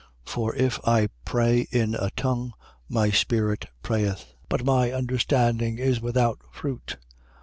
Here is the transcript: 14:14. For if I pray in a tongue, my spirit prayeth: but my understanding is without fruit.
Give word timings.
14:14. 0.25 0.31
For 0.33 0.55
if 0.55 0.79
I 0.87 1.09
pray 1.25 1.67
in 1.71 1.93
a 1.93 2.09
tongue, 2.15 2.53
my 2.89 3.11
spirit 3.11 3.67
prayeth: 3.83 4.33
but 4.49 4.65
my 4.65 4.91
understanding 4.91 5.77
is 5.77 6.01
without 6.01 6.39
fruit. 6.51 6.97